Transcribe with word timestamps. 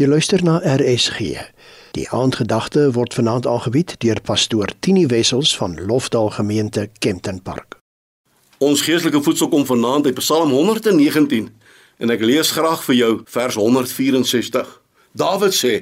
Jy 0.00 0.06
luister 0.08 0.40
na 0.40 0.54
RSG. 0.64 1.36
Die 1.92 2.06
aandgedagte 2.08 2.86
word 2.96 3.12
vanaand 3.12 3.44
aangebied 3.44 3.98
deur 4.00 4.16
pastoor 4.24 4.70
Tini 4.80 5.02
Wessels 5.06 5.50
van 5.60 5.74
Lofdal 5.76 6.30
Gemeente 6.32 6.86
Kempton 7.04 7.42
Park. 7.44 7.76
Ons 8.64 8.80
geestelike 8.86 9.20
voedsel 9.20 9.50
kom 9.52 9.66
vanaand 9.68 10.08
uit 10.08 10.16
Psalm 10.16 10.54
119 10.56 11.50
en 12.00 12.14
ek 12.14 12.24
lees 12.24 12.54
graag 12.56 12.80
vir 12.86 12.96
jou 12.96 13.10
vers 13.34 13.58
164. 13.60 14.70
Dawid 15.20 15.58
sê: 15.58 15.74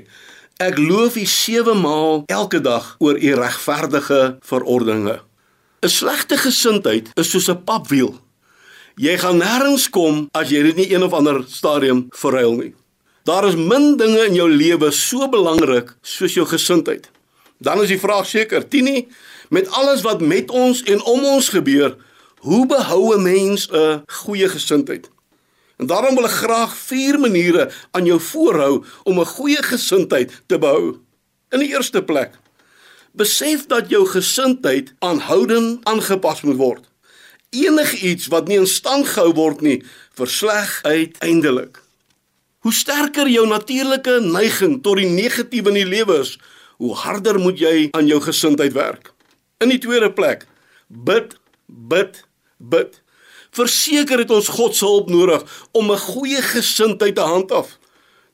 Ek 0.59 0.83
loof 0.83 1.15
U 1.15 1.25
sewe 1.31 1.77
maal 1.79 2.25
elke 2.27 2.59
dag 2.59 2.97
oor 2.99 3.15
U 3.15 3.37
regverdige 3.39 4.39
verordeninge. 4.43 5.21
'n 5.87 5.95
Slegte 5.95 6.43
gesindheid 6.43 7.15
is 7.15 7.31
soos 7.31 7.47
'n 7.47 7.63
papwiel. 7.63 8.19
Jy 8.99 9.15
gaan 9.23 9.39
nêrens 9.39 9.87
kom 9.87 10.27
as 10.35 10.51
jy 10.51 10.63
dit 10.63 10.77
nie 10.77 10.91
een 10.91 11.07
of 11.07 11.15
ander 11.15 11.45
stadium 11.47 12.07
verruil 12.11 12.55
nie. 12.59 12.75
Daar 13.29 13.45
is 13.45 13.57
min 13.57 13.97
dinge 13.97 14.23
in 14.25 14.35
jou 14.35 14.47
lewe 14.49 14.89
so 14.95 15.27
belangrik 15.29 15.91
soos 16.01 16.33
jou 16.33 16.47
gesindheid. 16.49 17.11
Dan 17.61 17.83
is 17.83 17.91
die 17.93 18.01
vraag 18.01 18.25
seker, 18.25 18.63
Tini, 18.65 19.03
met 19.53 19.69
alles 19.77 20.01
wat 20.07 20.23
met 20.25 20.49
ons 20.51 20.81
en 20.89 21.03
om 21.03 21.27
ons 21.35 21.51
gebeur, 21.53 21.97
hoe 22.41 22.65
behou 22.67 23.13
'n 23.15 23.23
mens 23.23 23.69
'n 23.69 24.03
goeie 24.25 24.49
gesindheid? 24.49 25.11
En 25.77 25.87
daarom 25.87 26.15
wil 26.15 26.25
ek 26.25 26.41
graag 26.41 26.77
vier 26.77 27.19
maniere 27.21 27.71
aan 27.91 28.05
jou 28.05 28.21
voorhou 28.21 28.85
om 29.05 29.21
'n 29.21 29.33
goeie 29.37 29.63
gesindheid 29.63 30.43
te 30.47 30.59
behou. 30.59 30.97
In 31.51 31.59
die 31.59 31.69
eerste 31.69 32.03
plek, 32.03 32.33
besef 33.13 33.67
dat 33.67 33.91
jou 33.91 34.07
gesindheid 34.07 34.95
aanhoudend 34.99 35.85
aangepas 35.85 36.41
moet 36.41 36.57
word. 36.57 36.85
Enigiets 37.51 38.27
wat 38.27 38.49
nie 38.49 38.57
in 38.57 38.67
stand 38.67 39.07
gehou 39.07 39.33
word 39.33 39.61
nie, 39.61 39.85
versleg 40.15 40.79
uiteindelik. 40.83 41.88
Hoe 42.69 42.77
sterker 42.77 43.29
jou 43.33 43.47
natuurlike 43.49 44.19
neiging 44.21 44.75
tot 44.85 44.99
die 45.01 45.09
negatiewe 45.09 45.71
in 45.71 45.77
die 45.79 45.87
lewe 45.89 46.19
is, 46.21 46.35
hoe 46.77 46.91
harder 47.01 47.39
moet 47.41 47.57
jy 47.63 47.87
aan 47.97 48.05
jou 48.11 48.19
gesindheid 48.21 48.75
werk. 48.77 49.15
In 49.65 49.73
die 49.73 49.79
tweede 49.81 50.11
plek, 50.13 50.45
bid, 50.93 51.33
bid, 51.65 52.19
bid. 52.61 52.99
Verseker 53.57 54.21
het 54.21 54.35
ons 54.37 54.51
God 54.53 54.77
se 54.77 54.85
hulp 54.85 55.09
nodig 55.09 55.47
om 55.73 55.89
'n 55.89 55.97
goeie 55.97 56.43
gesindheid 56.45 57.15
te 57.17 57.25
handhaaf. 57.25 57.79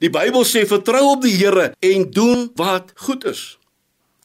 Die 0.02 0.10
Bybel 0.10 0.42
sê 0.42 0.66
vertrou 0.66 1.04
op 1.14 1.22
die 1.22 1.36
Here 1.38 1.70
en 1.78 2.10
doen 2.10 2.50
wat 2.54 2.90
goed 2.94 3.24
is. 3.24 3.58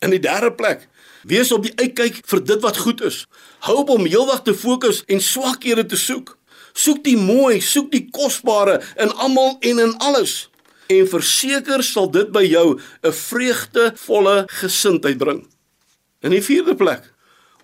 In 0.02 0.10
die 0.10 0.20
derde 0.20 0.52
plek, 0.52 0.90
wees 1.24 1.52
op 1.52 1.64
die 1.64 1.76
uitkyk 1.76 2.26
vir 2.26 2.44
dit 2.44 2.62
wat 2.62 2.78
goed 2.78 3.02
is. 3.02 3.28
Hou 3.60 3.78
op 3.78 3.90
om 3.90 4.06
heelwag 4.06 4.42
te 4.42 4.56
fokus 4.56 5.04
en 5.06 5.22
swakhede 5.22 5.86
te 5.86 5.98
soek. 5.98 6.39
Soek 6.74 7.04
die 7.04 7.18
mooi, 7.18 7.62
soek 7.62 7.92
die 7.92 8.08
kosbare 8.12 8.82
in 8.98 9.12
almal 9.16 9.58
en 9.60 9.80
in 9.80 9.98
alles. 9.98 10.50
En 10.88 11.08
verseker 11.08 11.84
sal 11.84 12.10
dit 12.12 12.32
by 12.32 12.44
jou 12.44 12.80
'n 13.04 13.14
vreugdevolle 13.14 14.44
gesindheid 14.48 15.18
bring. 15.18 15.48
In 16.22 16.32
die 16.32 16.44
vierde 16.44 16.76
plek, 16.76 17.14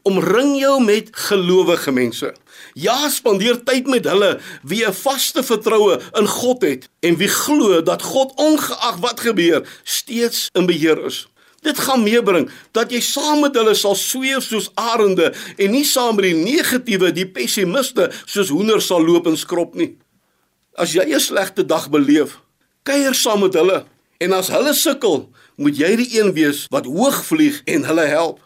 omring 0.06 0.60
jou 0.60 0.84
met 0.84 1.10
gelowige 1.12 1.92
mense. 1.92 2.36
Ja, 2.74 3.10
spandeer 3.10 3.64
tyd 3.64 3.88
met 3.88 4.06
hulle 4.06 4.40
wie 4.64 4.86
'n 4.86 4.94
vaste 4.94 5.44
vertroue 5.44 6.00
in 6.14 6.28
God 6.28 6.62
het 6.62 6.90
en 7.00 7.18
wie 7.18 7.28
glo 7.28 7.82
dat 7.82 8.02
God 8.02 8.32
ongeag 8.36 8.98
wat 9.00 9.20
gebeur 9.20 9.68
steeds 9.84 10.50
in 10.54 10.66
beheer 10.66 11.06
is. 11.06 11.28
Dit 11.66 11.80
gaan 11.82 12.04
meebring 12.06 12.46
dat 12.78 12.92
jy 12.94 13.02
saam 13.02 13.42
met 13.42 13.56
hulle 13.58 13.74
sal 13.78 13.96
sweef 13.98 14.46
soos 14.46 14.70
arende 14.78 15.32
en 15.58 15.74
nie 15.74 15.86
saam 15.88 16.20
met 16.20 16.28
die 16.30 16.38
negatiewe, 16.38 17.10
die 17.16 17.26
pessimiste 17.26 18.12
soos 18.26 18.52
hoenders 18.54 18.86
sal 18.92 19.02
loop 19.02 19.26
en 19.32 19.38
skrop 19.40 19.74
nie. 19.74 19.96
As 20.78 20.94
jy 20.94 21.06
'n 21.10 21.20
slegte 21.20 21.66
dag 21.66 21.90
beleef, 21.90 22.38
kuier 22.84 23.16
saam 23.16 23.42
met 23.42 23.54
hulle 23.54 23.86
en 24.20 24.34
as 24.34 24.50
hulle 24.54 24.74
sukkel, 24.74 25.30
moet 25.58 25.78
jy 25.78 25.96
die 25.96 26.20
een 26.20 26.34
wees 26.34 26.68
wat 26.70 26.86
hoog 26.86 27.24
vlieg 27.26 27.62
en 27.66 27.84
hulle 27.84 28.06
help. 28.06 28.40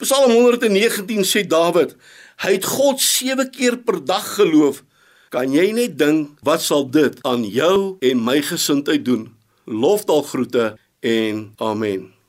Psalm 0.00 0.32
119 0.32 1.24
sê 1.24 1.46
Dawid, 1.46 1.94
hy 2.42 2.52
het 2.52 2.64
God 2.64 3.00
7 3.00 3.50
keer 3.50 3.76
per 3.76 4.04
dag 4.04 4.34
geloof. 4.34 4.82
Kan 5.30 5.52
jy 5.52 5.72
net 5.72 5.98
dink 5.98 6.38
wat 6.42 6.62
sal 6.62 6.88
dit 6.90 7.14
aan 7.22 7.44
jou 7.44 7.98
en 8.00 8.24
my 8.24 8.40
gesindheid 8.42 9.04
doen? 9.04 9.28
Lofdal 9.66 10.22
groete 10.22 10.78
en 11.00 11.52
amen. 11.58 12.19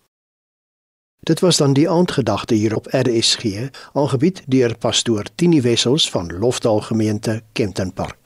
Dit 1.23 1.39
was 1.39 1.57
dan 1.57 1.73
die 1.73 1.89
aandgedagte 1.89 2.53
hier 2.53 2.75
op 2.75 2.87
RSG, 2.89 3.69
aangebied 3.93 4.43
deur 4.45 4.77
pastoor 4.77 5.23
Tini 5.35 5.61
Wessels 5.61 6.09
van 6.09 6.37
Lofdal 6.37 6.81
Gemeente 6.81 7.41
Kempton 7.51 7.93
Park. 7.93 8.20